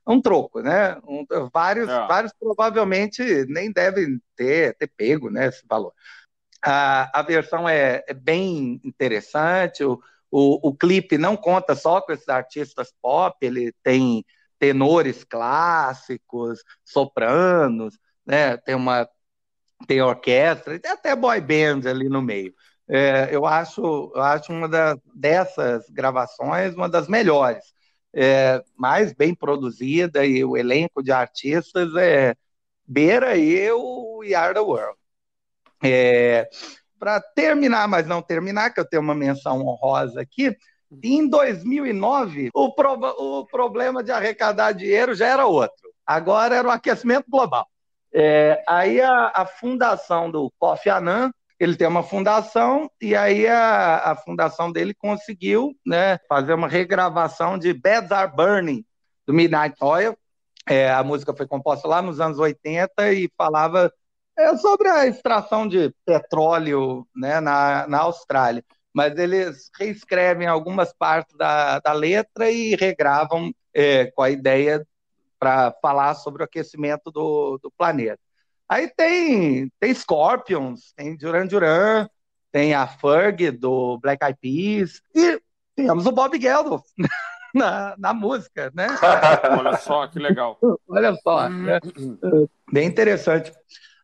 Um. 0.07 0.21
Troco, 0.21 0.61
né? 0.61 0.99
Um, 1.07 1.25
vários, 1.53 1.89
é. 1.89 2.07
vários 2.07 2.33
provavelmente 2.39 3.23
nem 3.47 3.73
devem 3.73 4.21
ter, 4.37 4.77
ter 4.77 4.89
pego 4.97 5.31
né, 5.31 5.49
esse 5.49 5.65
valor. 5.69 5.93
A, 6.65 7.21
a 7.21 7.23
versão 7.23 7.69
é, 7.69 8.05
é 8.07 8.15
bem 8.15 8.81
interessante, 8.85 9.83
o, 9.85 10.01
o, 10.31 10.69
o 10.69 10.75
clipe 10.75 11.19
não 11.19 11.37
conta 11.37 11.75
só 11.75 12.01
com 12.01 12.13
esses 12.13 12.29
artistas 12.29 12.93
pop, 13.03 13.37
ele 13.43 13.73
tem 13.83 14.25
tenores 14.59 15.25
clássicos, 15.25 16.63
sopranos, 16.85 17.99
né? 18.25 18.57
Tem 18.59 18.75
uma 18.75 19.09
tem 19.87 20.01
orquestra, 20.01 20.79
tem 20.79 20.93
até 20.93 21.17
boy 21.17 21.41
band 21.41 21.89
ali 21.89 22.09
no 22.09 22.23
meio. 22.23 22.55
É, 22.89 23.29
eu 23.35 23.47
acho, 23.47 24.13
eu 24.15 24.23
acho 24.23 24.53
uma 24.53 24.69
das, 24.69 24.97
dessas 25.15 25.89
gravações 25.91 26.75
uma 26.75 26.89
das 26.89 27.09
melhores, 27.09 27.65
é, 28.15 28.63
mais 28.77 29.13
bem 29.13 29.35
produzida 29.35 30.25
e 30.25 30.45
o 30.45 30.57
elenco 30.57 31.03
de 31.03 31.13
artistas 31.13 31.95
é 31.97 32.35
beira 32.87 33.37
eu 33.39 34.21
e 34.25 34.35
Are 34.35 34.55
the 34.55 34.61
World. 34.61 34.99
É, 35.83 36.49
Para 36.99 37.21
terminar, 37.21 37.89
mas 37.89 38.07
não 38.07 38.23
terminar, 38.23 38.71
que 38.71 38.81
eu 38.81 38.85
tenho 38.85 39.03
uma 39.03 39.15
menção 39.15 39.61
honrosa 39.67 40.21
aqui, 40.21 40.57
em 41.03 41.27
2009, 41.27 42.51
o, 42.55 42.75
pro, 42.75 42.93
o 42.93 43.47
problema 43.47 44.03
de 44.03 44.13
arrecadar 44.13 44.73
dinheiro 44.73 45.15
já 45.15 45.27
era 45.27 45.47
outro. 45.47 45.91
Agora 46.07 46.55
era 46.55 46.69
o 46.69 46.71
aquecimento 46.71 47.25
global. 47.31 47.67
É, 48.13 48.63
aí 48.69 49.01
a, 49.01 49.33
a, 49.35 49.47
fundação 49.47 50.31
do 50.31 50.53
Kofi 50.59 50.91
Annan, 50.91 51.33
ele 51.63 51.77
tem 51.77 51.87
uma 51.87 52.03
fundação, 52.03 52.91
e 53.01 53.15
aí 53.15 53.47
a, 53.47 54.13
a 54.13 54.17
fundação 54.17 54.73
dele 54.73 54.95
conseguiu 54.95 55.77
né, 55.87 56.19
fazer 56.29 56.55
uma 56.55 56.69
regravação 56.69 57.59
de 57.59 57.73
Beds 57.73 58.11
Are 58.11 58.35
Burning, 58.35 58.85
do 59.27 59.33
Midnight 59.33 59.77
Oil. 59.81 60.17
É, 60.69 60.91
a 60.91 61.03
música 61.03 61.35
foi 61.35 61.47
composta 61.47 61.89
lá 61.89 62.01
nos 62.01 62.21
anos 62.21 62.39
80 62.39 63.13
e 63.13 63.31
falava 63.37 63.93
é, 64.39 64.57
sobre 64.57 64.89
a 64.89 65.07
extração 65.07 65.67
de 65.67 65.93
petróleo 66.05 67.07
né, 67.15 67.41
na, 67.41 67.87
na 67.87 67.99
Austrália 68.01 68.65
mas 68.93 69.17
eles 69.17 69.71
reescrevem 69.79 70.47
algumas 70.47 70.93
partes 70.93 71.35
da, 71.37 71.79
da 71.81 71.93
letra 71.93 72.51
e 72.51 72.77
regravam 72.77 73.53
é, 73.75 74.11
com 74.11 74.23
a 74.23 74.31
ideia 74.31 74.87
para 75.39 75.73
falar 75.81 76.15
sobre 76.15 76.43
o 76.43 76.45
aquecimento 76.45 77.11
do, 77.11 77.59
do 77.59 77.71
planeta. 77.71 78.21
Aí 78.73 78.89
tem, 78.89 79.71
tem 79.79 79.93
Scorpions, 79.93 80.95
tem 80.97 81.15
Duran 81.15 81.47
Duran, 81.47 82.09
tem 82.51 82.73
a 82.73 82.87
Ferg 82.87 83.51
do 83.51 83.99
Black 83.99 84.25
Eyed 84.25 84.39
Peas 84.41 85.03
e 85.15 85.39
temos 85.77 86.07
o 86.07 86.11
Bob 86.11 86.41
Geldof 86.41 86.83
na, 87.55 87.95
na 87.99 88.15
música, 88.15 88.73
né? 88.75 88.87
Olha 89.61 89.77
só, 89.77 90.07
que 90.07 90.19
legal. 90.19 90.59
Olha 90.89 91.15
só, 91.17 91.51
né? 91.51 91.81
bem 92.73 92.89
interessante. 92.89 93.53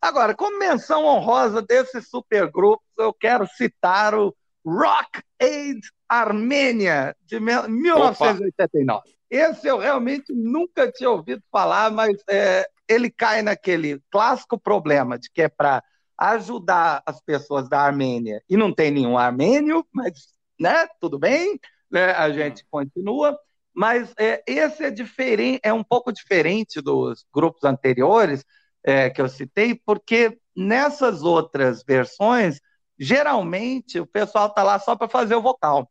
Agora, 0.02 0.34
como 0.34 0.58
menção 0.58 1.06
honrosa 1.06 1.62
desses 1.62 2.06
supergrupos, 2.10 2.86
eu 2.98 3.14
quero 3.14 3.46
citar 3.46 4.14
o 4.14 4.36
Rock 4.66 5.22
Aid 5.40 5.80
Armênia, 6.06 7.16
de 7.24 7.40
1989. 7.40 8.98
Opa. 8.98 9.17
Esse 9.30 9.66
eu 9.66 9.78
realmente 9.78 10.32
nunca 10.32 10.90
tinha 10.90 11.10
ouvido 11.10 11.42
falar, 11.50 11.90
mas 11.90 12.16
é, 12.28 12.66
ele 12.88 13.10
cai 13.10 13.42
naquele 13.42 14.00
clássico 14.10 14.58
problema 14.58 15.18
de 15.18 15.30
que 15.30 15.42
é 15.42 15.48
para 15.48 15.82
ajudar 16.16 17.02
as 17.06 17.20
pessoas 17.20 17.68
da 17.68 17.80
Armênia 17.80 18.42
e 18.48 18.56
não 18.56 18.72
tem 18.74 18.90
nenhum 18.90 19.16
armênio, 19.16 19.86
mas 19.92 20.28
né, 20.58 20.88
tudo 21.00 21.18
bem, 21.18 21.60
né, 21.90 22.12
a 22.12 22.30
gente 22.30 22.64
continua. 22.70 23.38
Mas 23.74 24.12
é, 24.18 24.42
esse 24.46 24.84
é 24.84 24.90
diferente, 24.90 25.60
é 25.62 25.72
um 25.72 25.84
pouco 25.84 26.12
diferente 26.12 26.80
dos 26.80 27.24
grupos 27.32 27.62
anteriores 27.64 28.44
é, 28.82 29.10
que 29.10 29.20
eu 29.20 29.28
citei, 29.28 29.74
porque 29.74 30.38
nessas 30.56 31.22
outras 31.22 31.84
versões 31.86 32.60
geralmente 32.98 34.00
o 34.00 34.06
pessoal 34.06 34.48
está 34.48 34.62
lá 34.62 34.78
só 34.78 34.96
para 34.96 35.08
fazer 35.08 35.36
o 35.36 35.42
vocal. 35.42 35.88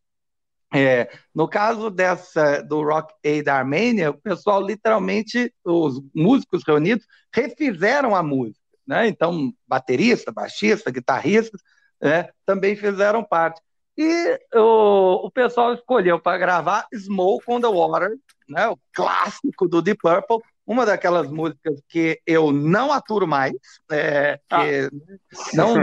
É, 0.74 1.10
no 1.34 1.48
caso 1.48 1.90
dessa 1.90 2.62
do 2.62 2.84
Rock 2.84 3.14
Aid 3.26 3.44
da 3.44 3.56
Armênia, 3.56 4.12
o 4.12 4.18
pessoal 4.18 4.62
literalmente, 4.62 5.54
os 5.64 6.02
músicos 6.14 6.64
reunidos, 6.66 7.06
refizeram 7.34 8.16
a 8.16 8.22
música. 8.22 8.60
Né? 8.86 9.08
Então, 9.08 9.54
baterista, 9.68 10.32
baixista, 10.32 10.92
guitarrista 10.92 11.58
né, 12.02 12.30
também 12.46 12.76
fizeram 12.76 13.24
parte. 13.24 13.62
E 13.98 14.40
o, 14.54 15.26
o 15.26 15.32
pessoal 15.32 15.74
escolheu 15.74 16.20
para 16.20 16.38
gravar 16.38 16.88
Smoke 16.94 17.46
on 17.48 17.60
the 17.60 17.68
Water, 17.68 18.16
né, 18.48 18.68
o 18.68 18.78
clássico 18.94 19.68
do 19.68 19.82
Deep 19.82 20.00
Purple, 20.00 20.38
uma 20.66 20.86
daquelas 20.86 21.32
músicas 21.32 21.82
que 21.90 22.22
eu 22.26 22.52
não 22.52 22.92
aturo 22.92 23.26
mais, 23.26 23.54
é, 23.92 24.40
ah. 24.52 24.64
não, 25.54 25.76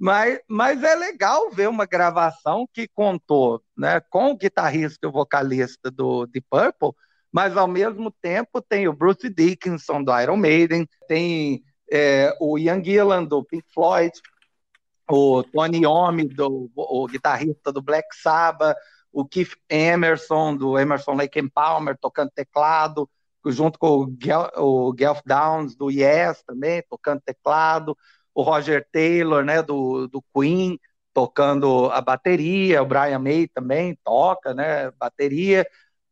mas, 0.00 0.40
mas 0.48 0.82
é 0.82 0.94
legal 0.94 1.50
ver 1.50 1.68
uma 1.68 1.84
gravação 1.84 2.66
que 2.72 2.88
contou 2.88 3.62
né, 3.76 4.00
com 4.08 4.30
o 4.30 4.36
guitarrista 4.36 4.98
e 5.02 5.06
o 5.06 5.12
vocalista 5.12 5.90
do 5.90 6.26
The 6.26 6.40
Purple, 6.48 6.92
mas 7.30 7.54
ao 7.54 7.68
mesmo 7.68 8.10
tempo 8.10 8.62
tem 8.62 8.88
o 8.88 8.94
Bruce 8.94 9.28
Dickinson 9.28 10.02
do 10.02 10.18
Iron 10.18 10.38
Maiden, 10.38 10.88
tem 11.06 11.62
é, 11.92 12.34
o 12.40 12.58
Ian 12.58 12.82
Gillan 12.82 13.24
do 13.24 13.44
Pink 13.44 13.66
Floyd, 13.74 14.12
o 15.06 15.42
Tony 15.42 15.82
Iommi, 15.82 16.28
do, 16.28 16.70
o 16.74 17.06
guitarrista 17.06 17.70
do 17.70 17.82
Black 17.82 18.08
Sabbath, 18.16 18.78
o 19.12 19.26
Keith 19.26 19.54
Emerson, 19.68 20.56
do 20.56 20.78
Emerson 20.78 21.12
Lake 21.12 21.38
and 21.38 21.50
Palmer, 21.50 21.94
tocando 22.00 22.30
teclado, 22.30 23.06
junto 23.46 23.78
com 23.78 23.88
o, 23.88 24.88
o 24.88 24.94
Gelf 24.98 25.20
Downs, 25.26 25.76
do 25.76 25.90
Yes 25.90 26.42
também, 26.46 26.82
tocando 26.88 27.20
teclado, 27.20 27.94
o 28.34 28.42
Roger 28.42 28.86
Taylor, 28.92 29.44
né, 29.44 29.62
do, 29.62 30.06
do 30.08 30.22
Queen, 30.34 30.78
tocando 31.12 31.90
a 31.90 32.00
bateria, 32.00 32.82
o 32.82 32.86
Brian 32.86 33.18
May 33.18 33.48
também 33.48 33.98
toca, 34.04 34.54
né, 34.54 34.90
bateria, 34.92 35.66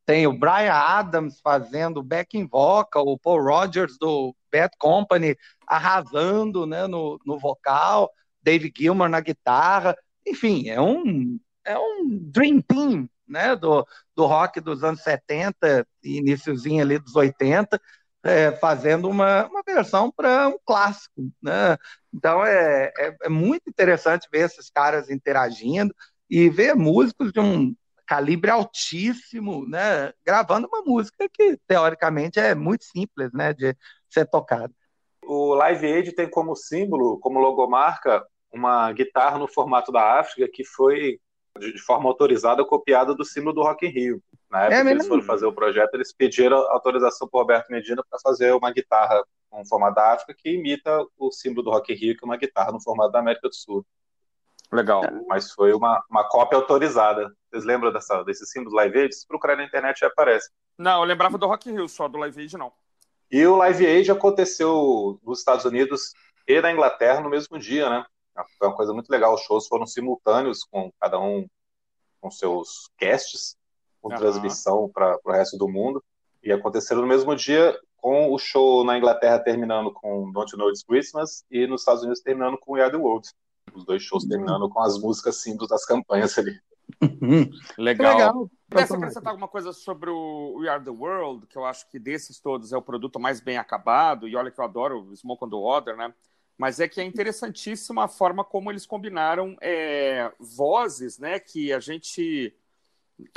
tem 0.05 0.27
o 0.27 0.33
Brian 0.33 0.73
Adams 0.73 1.41
fazendo 1.43 2.03
backing 2.03 2.47
vocal, 2.47 3.07
o 3.07 3.19
Paul 3.19 3.43
Rogers 3.43 3.97
do 3.99 4.35
Bad 4.51 4.75
Company 4.79 5.37
arrasando, 5.67 6.67
né, 6.67 6.87
no, 6.87 7.21
no 7.25 7.39
vocal, 7.39 8.11
Dave 8.43 8.73
Gilmour 8.77 9.09
na 9.09 9.21
guitarra, 9.21 9.97
enfim, 10.27 10.69
é 10.69 10.81
um, 10.81 11.39
é 11.65 11.79
um 11.79 12.09
dream 12.09 12.61
team, 12.63 13.09
né, 13.27 13.55
do, 13.55 13.87
do 14.17 14.27
rock 14.27 14.61
dos 14.61 14.83
anos 14.83 15.03
70 15.03 15.87
e 16.03 16.19
iníciozinho 16.19 16.83
ali 16.83 16.99
dos 16.99 17.15
80, 17.15 17.81
é, 18.23 18.53
fazendo 18.53 19.09
uma, 19.09 19.47
uma 19.47 19.63
versão 19.63 20.11
para 20.11 20.49
um 20.49 20.59
clássico, 20.65 21.31
né? 21.43 21.77
Então 22.13 22.45
é, 22.45 22.93
é, 22.99 23.17
é, 23.23 23.29
muito 23.29 23.69
interessante 23.69 24.29
ver 24.33 24.47
esses 24.47 24.71
caras 24.71 25.11
interagindo 25.11 25.95
e 26.29 26.49
ver 26.49 26.75
músicos 26.75 27.33
de 27.33 27.41
um 27.41 27.75
calibre 28.07 28.51
altíssimo, 28.51 29.69
né? 29.69 30.13
Gravando 30.25 30.67
uma 30.67 30.83
música 30.83 31.29
que 31.33 31.59
teoricamente 31.67 32.41
é 32.41 32.55
muito 32.55 32.85
simples, 32.85 33.31
né? 33.33 33.53
De 33.53 33.77
ser 34.09 34.27
tocada. 34.27 34.73
O 35.23 35.55
Live 35.55 35.87
Aid 35.87 36.13
tem 36.13 36.31
como 36.31 36.57
símbolo, 36.57 37.19
como 37.21 37.39
logomarca, 37.39 38.25
uma 38.51 38.91
guitarra 38.93 39.39
no 39.39 39.47
formato 39.47 39.93
da 39.93 40.19
África 40.19 40.49
que 40.51 40.65
foi 40.65 41.21
de 41.59 41.79
forma 41.79 42.09
autorizada 42.09 42.65
copiada 42.65 43.15
do 43.15 43.25
símbolo 43.25 43.55
do 43.55 43.63
Rock 43.63 43.87
in 43.87 43.91
Rio. 43.91 44.23
Na 44.51 44.63
época 44.63 44.77
é 44.77 44.83
que 44.83 44.89
eles 44.89 45.07
foram 45.07 45.23
fazer 45.23 45.47
o 45.47 45.53
projeto, 45.53 45.95
eles 45.95 46.13
pediram 46.13 46.57
autorização 46.71 47.29
para 47.29 47.39
o 47.39 47.41
Roberto 47.41 47.69
Medina 47.71 48.03
para 48.09 48.19
fazer 48.21 48.53
uma 48.53 48.73
guitarra 48.73 49.23
com 49.51 49.65
formato 49.67 49.97
da 49.97 50.13
África 50.13 50.35
que 50.37 50.51
imita 50.51 51.05
o 51.19 51.31
símbolo 51.31 51.65
do 51.65 51.71
Rock 51.71 51.93
in 51.93 51.97
Rio, 51.97 52.17
que 52.17 52.25
é 52.25 52.27
uma 52.27 52.37
guitarra 52.37 52.73
no 52.73 52.83
formato 52.83 53.13
da 53.13 53.19
América 53.19 53.49
do 53.49 53.55
Sul. 53.55 53.85
Legal. 54.73 55.03
Mas 55.27 55.51
foi 55.53 55.73
uma, 55.73 56.03
uma 56.11 56.29
cópia 56.29 56.57
autorizada. 56.57 57.33
Vocês 57.51 57.65
lembram 57.65 57.93
dessa, 57.93 58.23
desse 58.23 58.47
símbolo 58.47 58.71
do 58.71 58.77
Live 58.77 58.99
Aid? 58.99 59.15
Se 59.15 59.27
procurar 59.27 59.57
na 59.57 59.65
internet 59.65 60.01
já 60.01 60.07
aparece. 60.07 60.51
Não, 60.77 61.01
eu 61.01 61.07
lembrava 61.07 61.39
do 61.39 61.47
Rock 61.47 61.71
in 61.71 61.75
Rio, 61.75 61.89
só 61.89 62.07
do 62.07 62.19
Live 62.19 62.41
Aid 62.41 62.57
não. 62.57 62.73
E 63.31 63.47
o 63.47 63.57
Live 63.57 63.87
Aid 63.87 64.11
aconteceu 64.11 65.19
nos 65.23 65.41
Estados 65.41 65.65
Unidos 65.65 66.13
e 66.47 66.61
na 66.61 66.73
Inglaterra 66.73 67.21
no 67.21 67.31
mesmo 67.31 67.59
dia, 67.59 67.89
né? 67.89 68.05
Foi 68.59 68.69
uma 68.69 68.77
coisa 68.77 68.93
muito 68.93 69.11
legal. 69.11 69.35
Os 69.35 69.43
shows 69.43 69.67
foram 69.67 69.87
simultâneos, 69.87 70.65
com 70.71 70.93
cada 71.01 71.19
um 71.19 71.47
com 72.21 72.31
seus 72.31 72.91
casts 72.99 73.58
com 74.09 74.15
uhum. 74.15 74.21
transmissão 74.21 74.91
para 74.93 75.19
o 75.25 75.31
resto 75.31 75.57
do 75.57 75.69
mundo. 75.69 76.03
E 76.43 76.53
aconteceram 76.53 77.03
no 77.03 77.07
mesmo 77.07 77.35
dia, 77.35 77.77
com 77.97 78.33
o 78.33 78.39
show 78.39 78.85
na 78.85 78.97
Inglaterra 78.97 79.39
terminando 79.39 79.93
com 79.93 80.31
Don't 80.33 80.53
You 80.53 80.59
Know 80.59 80.71
It's 80.71 80.83
Christmas 80.83 81.45
e 81.51 81.67
nos 81.67 81.83
Estados 81.83 82.03
Unidos 82.03 82.21
terminando 82.21 82.57
com 82.59 82.73
We 82.73 82.83
Are 82.83 82.91
the 82.91 82.97
World. 82.97 83.29
Os 83.75 83.85
dois 83.85 84.03
shows 84.03 84.23
uhum. 84.23 84.31
terminando 84.31 84.69
com 84.69 84.81
as 84.81 84.99
músicas 84.99 85.43
símbolos 85.43 85.69
das 85.69 85.85
campanhas 85.85 86.39
ali. 86.39 86.59
Uhum. 87.03 87.51
Legal. 87.77 88.17
Legal. 88.17 88.51
Queria 88.71 88.85
acrescentar 88.85 89.31
alguma 89.31 89.49
coisa 89.49 89.73
sobre 89.73 90.11
o 90.11 90.59
We 90.59 90.69
Are 90.69 90.83
the 90.83 90.91
World, 90.91 91.47
que 91.47 91.57
eu 91.57 91.65
acho 91.65 91.89
que 91.91 91.99
desses 91.99 92.39
todos 92.39 92.73
é 92.73 92.77
o 92.77 92.83
produto 92.83 93.19
mais 93.19 93.41
bem 93.41 93.57
acabado, 93.57 94.29
e 94.29 94.37
olha 94.37 94.51
que 94.51 94.61
eu 94.61 94.65
adoro 94.65 95.03
o 95.03 95.17
Smoke 95.17 95.45
on 95.45 95.51
the 95.51 95.57
Water, 95.57 95.97
né? 95.97 96.13
Mas 96.57 96.81
é 96.81 96.89
que 96.89 97.01
é 97.01 97.05
interessantíssima 97.05 98.05
a 98.05 98.09
forma 98.09 98.45
como 98.45 98.71
eles 98.71 98.85
combinaram 98.85 99.57
é, 99.61 100.33
vozes, 100.39 101.19
né? 101.19 101.39
Que 101.39 101.73
a 101.73 101.81
gente 101.81 102.55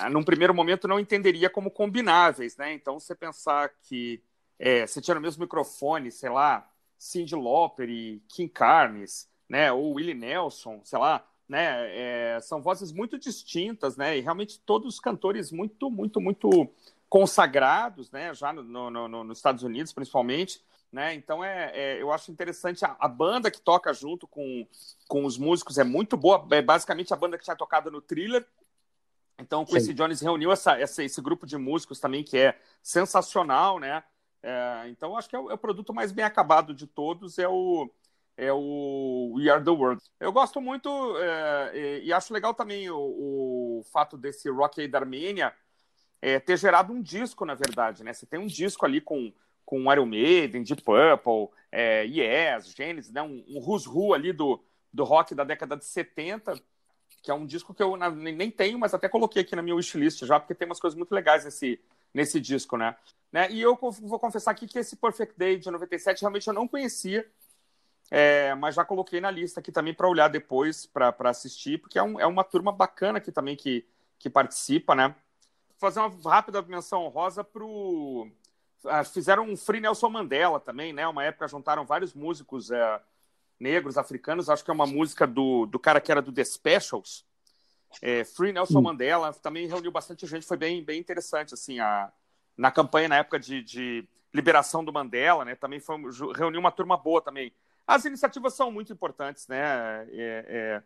num 0.09 0.23
primeiro 0.23 0.53
momento 0.53 0.88
não 0.88 1.00
entenderia 1.00 1.50
como 1.50 1.71
combináveis, 1.71 2.55
né? 2.57 2.73
Então 2.73 3.00
você 3.00 3.15
pensar 3.15 3.71
que 3.83 4.21
é, 4.59 4.85
você 4.85 5.01
tinha 5.01 5.15
no 5.15 5.21
mesmo 5.21 5.41
microfone, 5.41 6.11
sei 6.11 6.29
lá, 6.29 6.69
Cyndi 6.97 7.35
Lauper 7.35 7.89
e 7.89 8.21
Kim 8.27 8.47
Carnes, 8.47 9.29
né? 9.50 9.71
Ou 9.71 9.93
Willie 9.93 10.13
Nelson, 10.13 10.81
sei 10.83 11.00
lá, 11.00 11.25
né? 11.50 11.88
É, 11.97 12.39
são 12.41 12.61
vozes 12.61 12.91
muito 12.91 13.17
distintas, 13.17 13.97
né? 13.97 14.17
E 14.17 14.21
realmente 14.21 14.59
todos 14.59 15.00
cantores 15.00 15.51
muito, 15.51 15.89
muito, 15.89 16.21
muito 16.21 16.69
consagrados, 17.11 18.09
né, 18.09 18.33
já 18.33 18.53
no, 18.53 18.63
no, 18.63 19.07
no, 19.09 19.23
nos 19.25 19.38
Estados 19.38 19.63
Unidos, 19.63 19.91
principalmente. 19.91 20.63
Né? 20.89 21.13
Então 21.13 21.43
é, 21.43 21.71
é, 21.73 22.01
eu 22.01 22.09
acho 22.09 22.31
interessante 22.31 22.85
a, 22.85 22.95
a, 22.97 23.07
banda 23.07 23.51
que 23.51 23.59
toca 23.59 23.93
junto 23.93 24.25
com, 24.25 24.65
com 25.09 25.25
os 25.25 25.38
músicos 25.38 25.77
é 25.77 25.83
muito 25.83 26.15
boa. 26.15 26.47
É 26.51 26.61
basicamente 26.61 27.13
a 27.13 27.17
banda 27.17 27.38
que 27.38 27.43
tinha 27.43 27.55
tocado 27.55 27.91
no 27.91 28.00
thriller. 28.01 28.47
Então, 29.41 29.63
o 29.63 29.65
Quincy 29.65 29.93
Jones 29.93 30.21
reuniu 30.21 30.51
essa, 30.51 30.79
essa, 30.79 31.03
esse 31.03 31.19
grupo 31.21 31.45
de 31.45 31.57
músicos 31.57 32.00
também 32.00 32.24
que 32.24 32.38
é 32.38 32.57
sensacional, 32.81 33.79
né? 33.79 34.03
É, 34.43 34.88
então, 34.88 35.17
acho 35.17 35.27
que 35.27 35.36
é 35.36 35.39
o, 35.39 35.51
é 35.51 35.53
o, 35.53 35.57
produto 35.57 35.93
mais 35.93 36.12
bem 36.12 36.24
acabado 36.24 36.74
de 36.74 36.88
todos, 36.88 37.38
é 37.38 37.48
o, 37.48 37.89
é 38.38 38.51
o 38.53 39.33
We 39.36 39.50
Are 39.50 39.63
The 39.63 39.71
World. 39.71 40.01
Eu 40.19 40.31
gosto 40.31 40.62
muito 40.62 40.89
é, 41.17 41.71
e, 41.74 42.05
e, 42.05 42.13
acho 42.13 42.33
legal 42.33 42.53
também 42.53 42.89
o, 42.89 42.98
o 42.98 43.83
fato 43.91 44.17
desse 44.17 44.50
Rock 44.50 44.81
Aid 44.81 44.95
Armênia 44.95 45.53
é, 46.21 46.39
ter 46.39 46.57
gerado 46.57 46.93
um 46.93 47.01
disco, 47.01 47.45
na 47.45 47.55
verdade, 47.55 48.03
né? 48.03 48.13
Você 48.13 48.25
tem 48.25 48.39
um 48.39 48.48
disco 48.48 48.86
ali 48.86 49.01
com, 49.01 49.33
com 49.65 49.91
Iron 49.91 50.05
Maiden, 50.05 50.63
Deep 50.63 50.83
Purple, 50.83 51.50
é, 51.71 52.05
Yes, 52.05 52.74
Genesis, 52.75 53.12
né? 53.12 53.21
um, 53.21 53.43
um 53.48 53.60
who's 53.60 53.88
who 53.88 54.13
ali 54.13 54.31
do, 54.31 54.63
do 54.93 55.03
rock 55.03 55.33
da 55.33 55.43
década 55.43 55.75
de 55.75 55.86
70, 55.86 56.53
que 57.22 57.30
é 57.30 57.34
um 57.34 57.46
disco 57.46 57.74
que 57.74 57.84
eu 57.84 57.96
nem 57.96 58.50
tenho, 58.50 58.80
mas 58.80 58.94
até 58.94 59.08
coloquei 59.08 59.44
aqui 59.44 59.56
na 59.56 59.62
minha 59.62 59.75
wishlist 59.75 60.25
já, 60.25 60.40
porque 60.40 60.56
tem 60.56 60.66
umas 60.66 60.80
coisas 60.80 60.98
muito 60.98 61.13
legais 61.13 61.46
nesse, 61.46 61.80
nesse 62.13 62.40
disco, 62.40 62.78
né? 62.78 62.96
né? 63.32 63.50
E 63.51 63.62
eu 63.62 63.75
vou 63.75 64.20
confessar 64.20 64.51
aqui 64.51 64.68
que 64.68 64.80
esse 64.80 64.96
Perfect 64.96 65.38
Day 65.38 65.58
de 65.58 65.70
97 65.70 66.22
realmente 66.22 66.48
eu 66.48 66.54
não 66.54 66.68
conhecia, 66.68 67.30
é, 68.10 68.54
mas 68.56 68.75
já 68.75 68.84
coloquei 68.84 69.22
na 69.22 69.30
lista 69.30 69.60
aqui 69.60 69.72
também 69.72 69.94
para 69.94 70.08
olhar 70.08 70.28
depois, 70.28 70.86
para 70.86 71.16
assistir, 71.30 71.80
porque 71.80 72.00
é, 72.00 72.04
um, 72.04 72.20
é, 72.20 72.25
uma 72.25 72.44
turma 72.44 72.72
bacana 72.72 73.20
aqui 73.20 73.32
também 73.32 73.56
que, 73.56 73.86
que 74.18 74.30
participa, 74.30 74.96
né? 74.96 75.16
Vou 75.70 75.78
fazer 75.78 76.00
uma 76.00 76.30
rápida 76.30 76.62
menção 76.62 77.08
rosa 77.08 77.44
para 77.44 77.63
o. 77.63 78.30
Ah, 78.86 79.04
fizeram 79.04 79.44
um 79.44 79.56
Free 79.56 79.80
Nelson 79.80 80.10
Mandela 80.10 80.60
também, 80.60 80.92
né? 80.92 81.08
Uma 81.08 81.24
época 81.24 81.48
juntaram 81.48 81.86
vários 81.86 82.13
músicos 82.13 82.72
é, 82.72 83.01
negros, 83.62 83.98
africanos. 83.98 84.50
Acho 84.50 84.65
que 84.65 84.72
é 84.72 84.74
uma 84.74 84.88
música 84.88 85.25
do, 85.27 85.65
do 85.65 85.80
cara 85.80 86.01
que 86.01 86.12
era 86.12 86.22
do 86.22 86.32
The 86.32 86.44
Specials. 86.44 87.25
É, 88.01 88.24
Free 88.24 88.51
Nelson 88.51 88.80
hum. 88.80 88.84
Mandela 88.84 89.34
também 89.34 89.68
reuniu 89.68 89.91
bastante 89.91 90.25
gente, 90.25 90.46
foi 90.46 90.58
bem, 90.58 90.84
bem 90.84 91.00
interessante 91.00 91.53
assim 91.53 91.80
a, 91.80 92.12
na 92.58 92.72
campanha 92.72 93.10
na 93.10 93.18
época 93.18 93.39
de, 93.39 93.62
de 93.62 94.08
liberação 94.34 94.84
do 94.84 94.94
Mandela, 94.94 95.44
né? 95.44 95.56
Também 95.56 95.80
foi, 95.80 95.98
reuniu 96.36 96.60
uma 96.60 96.72
turma 96.72 96.98
boa 96.98 97.22
também. 97.22 97.53
As 97.86 98.06
iniciativas 98.06 98.53
são 98.53 98.72
muito 98.72 98.94
importantes, 98.94 99.48
né? 99.48 100.08
É, 100.12 100.46
é, 100.48 100.84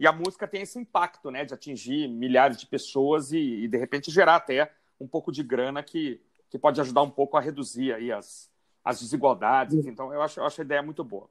e 0.00 0.06
a 0.06 0.12
música 0.12 0.48
tem 0.48 0.62
esse 0.62 0.78
impacto, 0.78 1.30
né? 1.30 1.44
De 1.44 1.52
atingir 1.52 2.08
milhares 2.08 2.56
de 2.56 2.66
pessoas 2.66 3.32
e, 3.32 3.38
e, 3.38 3.68
de 3.68 3.76
repente 3.76 4.10
gerar 4.10 4.36
até 4.36 4.72
um 4.98 5.06
pouco 5.06 5.30
de 5.30 5.42
grana 5.42 5.82
que, 5.82 6.20
que 6.48 6.58
pode 6.58 6.80
ajudar 6.80 7.02
um 7.02 7.10
pouco 7.10 7.36
a 7.36 7.40
reduzir 7.40 7.92
aí 7.92 8.10
as, 8.10 8.50
as 8.82 9.00
desigualdades. 9.00 9.84
Então, 9.86 10.12
eu 10.12 10.22
acho, 10.22 10.40
eu 10.40 10.44
acho 10.46 10.60
a 10.60 10.64
ideia 10.64 10.82
muito 10.82 11.04
boa. 11.04 11.28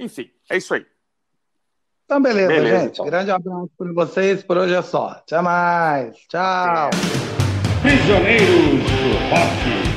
Enfim, 0.00 0.30
é 0.50 0.56
isso 0.56 0.72
aí. 0.72 0.86
Então, 2.06 2.20
beleza, 2.20 2.48
beleza 2.48 2.80
gente. 2.80 2.92
Então. 2.94 3.06
Grande 3.06 3.30
abraço 3.30 3.70
para 3.76 3.92
vocês. 3.92 4.42
Por 4.42 4.56
hoje 4.56 4.74
é 4.74 4.82
só. 4.82 5.08
Até 5.10 5.40
mais. 5.40 6.16
Tchau. 6.26 6.90
Prisioneiros 7.82 8.48
do 8.48 9.12
Rock. 9.30 9.89